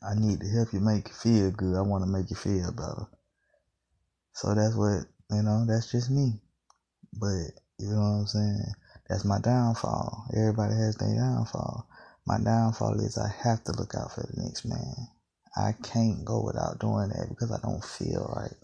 I 0.02 0.16
need 0.16 0.40
to 0.40 0.48
help 0.48 0.72
you 0.72 0.80
make 0.80 1.10
you 1.10 1.14
feel 1.14 1.52
good. 1.52 1.78
I 1.78 1.82
want 1.82 2.06
to 2.06 2.10
make 2.10 2.30
you 2.30 2.36
feel 2.38 2.72
better. 2.72 3.08
So 4.34 4.56
that's 4.56 4.76
what, 4.76 5.04
you 5.32 5.44
know, 5.44 5.66
that's 5.68 5.92
just 5.92 6.10
me. 6.10 6.40
But, 7.14 7.52
you 7.78 7.90
know 7.92 8.00
what 8.00 8.20
I'm 8.22 8.28
saying? 8.28 8.74
That's 9.10 9.26
my 9.26 9.40
downfall. 9.40 10.28
Everybody 10.36 10.76
has 10.76 10.96
their 10.96 11.14
downfall. 11.14 11.90
My 12.26 12.40
downfall 12.40 13.00
is 13.02 13.18
I 13.18 13.30
have 13.44 13.64
to 13.66 13.74
look 13.74 13.96
out 13.96 14.14
for 14.14 14.22
the 14.22 14.42
next 14.42 14.66
man. 14.66 14.96
I 15.56 15.74
can't 15.84 16.26
go 16.26 16.44
without 16.44 16.80
doing 16.80 17.10
that 17.10 17.28
because 17.30 17.52
I 17.52 17.60
don't 17.62 17.84
feel 17.84 18.32
right. 18.36 18.56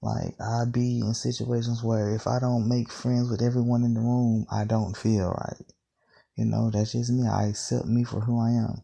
Like 0.00 0.34
I 0.40 0.64
be 0.70 1.00
in 1.00 1.14
situations 1.14 1.82
where 1.82 2.14
if 2.14 2.26
I 2.26 2.38
don't 2.38 2.68
make 2.68 2.92
friends 2.92 3.30
with 3.30 3.42
everyone 3.42 3.84
in 3.84 3.94
the 3.94 4.00
room, 4.00 4.46
I 4.50 4.64
don't 4.64 4.96
feel 4.96 5.30
right. 5.30 5.66
You 6.36 6.44
know, 6.44 6.70
that's 6.70 6.92
just 6.92 7.10
me. 7.10 7.26
I 7.26 7.46
accept 7.48 7.86
me 7.86 8.04
for 8.04 8.20
who 8.20 8.40
I 8.40 8.50
am. 8.50 8.82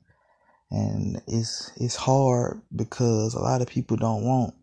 And 0.71 1.23
it's 1.29 1.71
it's 1.77 1.95
hard 1.95 2.63
because 2.75 3.35
a 3.35 3.41
lot 3.41 3.63
of 3.63 3.69
people 3.69 3.97
don't 3.97 4.25
want 4.25 4.55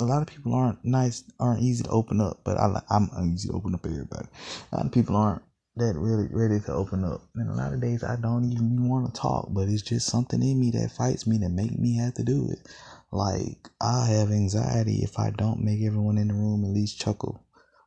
a 0.00 0.04
lot 0.04 0.22
of 0.22 0.28
people 0.28 0.54
aren't 0.54 0.84
nice 0.84 1.24
aren't 1.40 1.62
easy 1.62 1.84
to 1.84 1.90
open 1.90 2.20
up, 2.20 2.40
but 2.44 2.56
I 2.58 2.80
I'm 2.90 3.32
easy 3.32 3.48
to 3.48 3.54
open 3.54 3.74
up 3.74 3.84
everybody. 3.84 4.28
A 4.72 4.76
lot 4.76 4.86
of 4.86 4.92
people 4.92 5.16
aren't 5.16 5.42
that 5.78 5.96
really 5.96 6.28
ready 6.30 6.60
to 6.60 6.72
open 6.72 7.04
up. 7.04 7.22
And 7.34 7.50
a 7.50 7.54
lot 7.54 7.72
of 7.72 7.80
days 7.80 8.04
I 8.04 8.16
don't 8.16 8.44
even 8.44 8.88
want 8.88 9.12
to 9.12 9.20
talk, 9.20 9.48
but 9.50 9.68
it's 9.68 9.82
just 9.82 10.06
something 10.06 10.42
in 10.42 10.60
me 10.60 10.70
that 10.72 10.92
fights 10.92 11.26
me 11.26 11.38
to 11.38 11.48
make 11.48 11.78
me 11.78 11.96
have 11.96 12.14
to 12.14 12.22
do 12.22 12.48
it. 12.50 12.68
Like 13.10 13.68
I 13.80 14.06
have 14.06 14.30
anxiety 14.30 15.00
if 15.02 15.18
I 15.18 15.30
don't 15.30 15.64
make 15.64 15.82
everyone 15.82 16.18
in 16.18 16.28
the 16.28 16.34
room 16.34 16.64
at 16.64 16.70
least 16.70 17.00
chuckle 17.00 17.42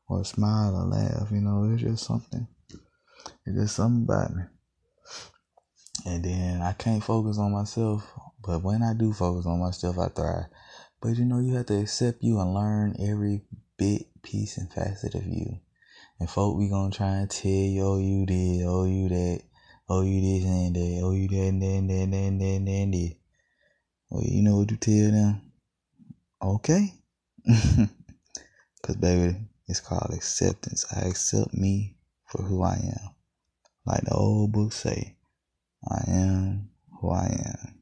or 0.09 0.25
smile 0.25 0.75
or 0.75 0.85
laugh. 0.85 1.31
You 1.31 1.41
know, 1.41 1.69
it's 1.71 1.83
just 1.83 2.05
something. 2.05 2.47
It's 3.45 3.55
just 3.55 3.75
something 3.75 4.03
about 4.03 4.35
me. 4.35 4.43
And 6.05 6.23
then 6.23 6.61
I 6.61 6.73
can't 6.73 7.03
focus 7.03 7.37
on 7.37 7.51
myself, 7.51 8.11
but 8.43 8.63
when 8.63 8.81
I 8.81 8.93
do 8.93 9.13
focus 9.13 9.45
on 9.45 9.59
myself, 9.59 9.99
I 9.99 10.07
thrive. 10.07 10.45
But 11.01 11.17
you 11.17 11.25
know, 11.25 11.39
you 11.39 11.55
have 11.55 11.67
to 11.67 11.79
accept 11.79 12.23
you 12.23 12.39
and 12.39 12.53
learn 12.53 12.95
every 12.99 13.41
bit, 13.77 14.07
piece, 14.23 14.57
and 14.57 14.71
facet 14.71 15.15
of 15.15 15.25
you. 15.25 15.59
And 16.21 16.29
folk, 16.29 16.55
we 16.55 16.69
gonna 16.69 16.91
try 16.91 17.15
and 17.15 17.29
tell 17.31 17.49
you, 17.49 17.83
oh, 17.83 17.97
you 17.97 18.27
did, 18.27 18.63
oh, 18.67 18.85
you 18.85 19.09
that, 19.09 19.41
oh, 19.89 20.03
you 20.03 20.21
this 20.21 20.45
and 20.47 20.75
that, 20.75 21.01
oh, 21.03 21.13
you 21.13 21.27
that 21.27 21.35
and 21.35 21.59
that 21.63 21.67
and 21.67 21.89
that 21.89 21.95
and 21.95 22.13
that 22.13 22.45
and 22.45 22.67
that 22.67 22.71
and 22.71 22.93
that. 22.93 23.09
That. 23.09 23.15
Well, 24.11 24.23
you 24.23 24.43
know 24.43 24.57
what 24.57 24.69
you 24.69 24.77
tell 24.77 25.11
them? 25.11 25.41
Okay. 26.43 26.93
Cause 28.83 28.97
baby, 28.97 29.35
it's 29.67 29.79
called 29.79 30.11
acceptance. 30.13 30.85
I 30.95 31.07
accept 31.07 31.55
me 31.55 31.95
for 32.27 32.43
who 32.43 32.61
I 32.61 32.75
am. 32.75 33.15
Like 33.87 34.01
the 34.01 34.13
old 34.13 34.51
book 34.51 34.73
say, 34.73 35.17
I 35.89 36.03
am 36.07 36.69
who 37.01 37.09
I 37.09 37.29
am. 37.47 37.81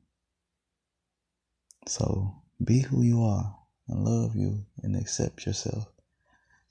So 1.87 2.35
be 2.63 2.79
who 2.79 3.01
you 3.01 3.21
are 3.21 3.53
and 3.89 4.05
love 4.05 4.37
you 4.37 4.65
and 4.81 4.95
accept 4.95 5.45
yourself. 5.45 5.89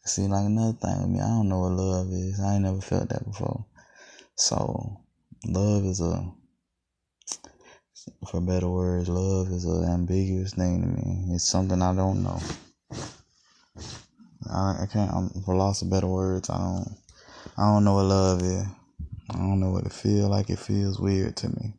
See, 0.08 0.26
like 0.26 0.46
another 0.46 0.72
thing 0.72 1.02
with 1.02 1.10
me, 1.10 1.20
I 1.20 1.28
don't 1.28 1.50
know 1.50 1.60
what 1.60 1.72
love 1.72 2.08
is. 2.12 2.40
I 2.40 2.54
ain't 2.54 2.62
never 2.62 2.80
felt 2.80 3.10
that 3.10 3.26
before. 3.26 3.66
So, 4.36 5.00
love 5.46 5.84
is 5.84 6.00
a, 6.00 6.32
for 8.30 8.40
better 8.40 8.70
words, 8.70 9.10
love 9.10 9.52
is 9.52 9.66
an 9.66 9.84
ambiguous 9.84 10.54
thing 10.54 10.80
to 10.80 10.88
me. 10.88 11.34
It's 11.34 11.44
something 11.44 11.82
I 11.82 11.94
don't 11.94 12.22
know. 12.22 12.40
I, 14.50 14.84
I 14.84 14.86
can't. 14.90 15.12
I'm 15.12 15.28
for 15.44 15.54
loss 15.54 15.82
of 15.82 15.90
better 15.90 16.06
words. 16.06 16.48
I 16.48 16.56
don't. 16.56 16.96
I 17.58 17.70
don't 17.70 17.84
know 17.84 17.96
what 17.96 18.06
love 18.06 18.40
is. 18.40 18.64
I 19.28 19.36
don't 19.36 19.60
know 19.60 19.72
what 19.72 19.84
it 19.84 19.92
feel 19.92 20.30
like. 20.30 20.48
It 20.48 20.58
feels 20.58 20.98
weird 20.98 21.36
to 21.36 21.50
me. 21.50 21.74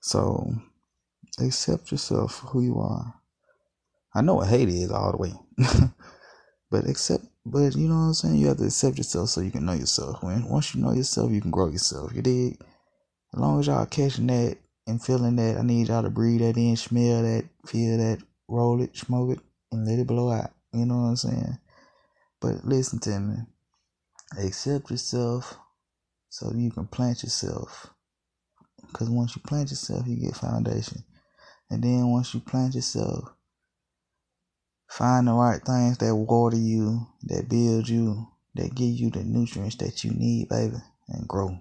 So, 0.00 0.52
accept 1.40 1.92
yourself 1.92 2.34
for 2.34 2.46
who 2.48 2.60
you 2.60 2.78
are. 2.78 3.14
I 4.14 4.20
know 4.20 4.34
what 4.34 4.48
hate 4.48 4.68
is 4.68 4.90
all 4.90 5.12
the 5.12 5.16
way. 5.16 5.32
but 6.72 6.88
accept 6.88 7.26
but 7.44 7.76
you 7.76 7.88
know 7.88 7.96
what 7.96 8.00
I'm 8.00 8.14
saying? 8.14 8.36
You 8.36 8.46
have 8.48 8.56
to 8.58 8.64
accept 8.64 8.96
yourself 8.96 9.28
so 9.28 9.42
you 9.42 9.50
can 9.50 9.66
know 9.66 9.72
yourself. 9.74 10.22
When 10.22 10.48
once 10.48 10.74
you 10.74 10.80
know 10.80 10.92
yourself, 10.92 11.30
you 11.30 11.40
can 11.40 11.50
grow 11.50 11.68
yourself. 11.68 12.12
You 12.14 12.22
dig? 12.22 12.60
As 13.34 13.40
long 13.40 13.60
as 13.60 13.66
y'all 13.66 13.84
catching 13.84 14.28
that 14.28 14.56
and 14.86 15.02
feeling 15.02 15.36
that, 15.36 15.58
I 15.58 15.62
need 15.62 15.88
y'all 15.88 16.02
to 16.02 16.10
breathe 16.10 16.40
that 16.40 16.56
in, 16.56 16.76
smell 16.76 17.22
that, 17.22 17.44
feel 17.66 17.98
that, 17.98 18.22
roll 18.48 18.80
it, 18.80 18.96
smoke 18.96 19.36
it, 19.36 19.40
and 19.70 19.86
let 19.86 19.98
it 19.98 20.06
blow 20.06 20.30
out. 20.30 20.52
You 20.72 20.86
know 20.86 20.94
what 20.94 21.08
I'm 21.08 21.16
saying? 21.16 21.58
But 22.40 22.64
listen 22.64 23.00
to 23.00 23.20
me. 23.20 23.36
Accept 24.38 24.90
yourself 24.90 25.58
so 26.28 26.52
you 26.54 26.70
can 26.70 26.86
plant 26.86 27.22
yourself. 27.22 27.90
Because 28.86 29.10
once 29.10 29.36
you 29.36 29.42
plant 29.42 29.70
yourself, 29.70 30.06
you 30.06 30.16
get 30.16 30.36
foundation. 30.36 31.04
And 31.70 31.82
then 31.82 32.08
once 32.08 32.32
you 32.34 32.40
plant 32.40 32.74
yourself, 32.74 33.30
find 34.92 35.26
the 35.26 35.32
right 35.32 35.62
things 35.62 35.98
that 35.98 36.14
water 36.14 36.56
you, 36.56 37.06
that 37.24 37.48
build 37.48 37.88
you, 37.88 38.28
that 38.54 38.74
give 38.74 38.90
you 38.90 39.10
the 39.10 39.24
nutrients 39.24 39.76
that 39.76 40.04
you 40.04 40.10
need, 40.10 40.48
baby, 40.48 40.76
and 41.08 41.26
grow. 41.26 41.58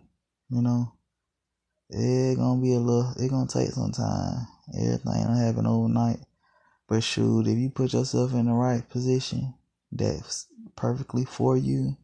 You 0.49 0.61
know? 0.61 0.91
it 1.89 2.37
gonna 2.37 2.61
be 2.61 2.73
a 2.73 2.79
little, 2.79 3.13
It 3.17 3.29
gonna 3.29 3.47
take 3.47 3.69
some 3.69 3.91
time. 3.91 4.47
Everything 4.77 5.23
don't 5.23 5.37
happen 5.37 5.65
overnight. 5.65 6.19
But 6.87 7.03
shoot, 7.03 7.47
if 7.47 7.57
you 7.57 7.69
put 7.69 7.93
yourself 7.93 8.33
in 8.33 8.47
the 8.47 8.53
right 8.53 8.87
position 8.89 9.53
that's 9.91 10.47
perfectly 10.75 11.23
for 11.23 11.55
you, 11.55 11.95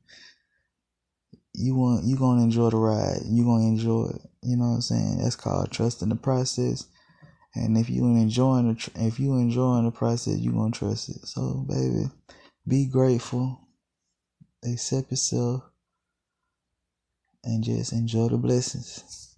you 1.53 1.75
want 1.75 2.05
you 2.05 2.15
gonna 2.15 2.43
enjoy 2.43 2.69
the 2.69 2.77
ride. 2.77 3.19
You 3.25 3.43
gonna 3.43 3.67
enjoy 3.67 4.12
it. 4.15 4.22
You 4.43 4.55
know 4.57 4.69
what 4.69 4.75
I'm 4.75 4.81
saying? 4.81 5.19
That's 5.22 5.36
called 5.36 5.72
trusting 5.72 6.10
the 6.10 6.15
process. 6.15 6.88
And 7.58 7.78
if 7.78 7.89
you 7.89 8.04
enjoying 8.04 8.74
the 8.74 8.91
if 8.96 9.20
you 9.20 9.34
enjoying 9.34 9.86
the 9.86 9.91
process, 9.91 10.38
you 10.38 10.52
gonna 10.52 10.72
trust 10.72 11.10
it. 11.10 11.26
So, 11.26 11.65
baby, 11.67 12.10
be 12.67 12.86
grateful, 12.86 13.60
accept 14.63 15.12
yourself, 15.12 15.63
and 17.43 17.63
just 17.63 17.93
enjoy 17.93 18.30
the 18.30 18.38
blessings. 18.38 19.36